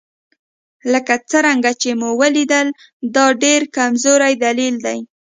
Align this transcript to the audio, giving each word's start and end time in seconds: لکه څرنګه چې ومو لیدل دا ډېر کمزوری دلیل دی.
لکه 0.91 1.13
څرنګه 1.29 1.71
چې 1.81 1.89
ومو 1.99 2.27
لیدل 2.35 2.67
دا 3.15 3.25
ډېر 3.43 3.61
کمزوری 3.75 4.33
دلیل 4.45 4.75
دی. 4.85 4.99